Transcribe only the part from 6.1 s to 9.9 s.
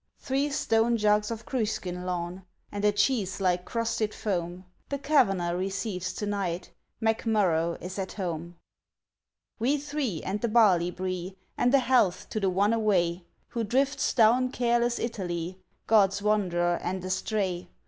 to night! McMurrough is at home! We